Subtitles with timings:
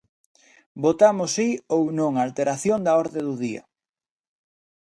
[0.85, 3.63] Votamos si ou non á alteración da orde do día.